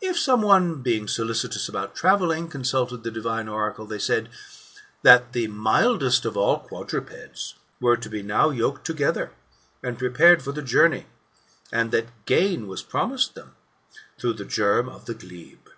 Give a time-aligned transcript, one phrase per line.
[0.00, 4.28] If some one, being solicitous about travelling, consulted the divine oracle, they said,
[5.04, 9.46] That the mildest of all quadrupeds were to be now yoked together, and GOLDBN ASS,
[9.46, 9.94] OF APULEIUS.— BOOK IX.
[9.94, 11.06] I47 preparedL fof the journey,
[11.70, 13.52] and that gain was promised thero,
[14.18, 15.68] through the germe of the glebe.